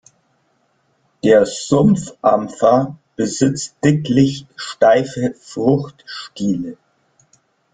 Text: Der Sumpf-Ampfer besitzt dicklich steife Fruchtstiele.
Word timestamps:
Der 1.23 1.45
Sumpf-Ampfer 1.45 2.97
besitzt 3.15 3.75
dicklich 3.83 4.47
steife 4.55 5.35
Fruchtstiele. 5.39 6.75